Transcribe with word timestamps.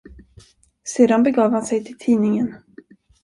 Sedan 0.83 1.23
begav 1.23 1.51
han 1.51 1.65
sig 1.65 1.83
till 1.85 1.97
tidningen. 1.97 2.53